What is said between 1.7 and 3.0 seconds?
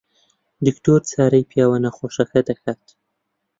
نەخۆشەکە دەکات.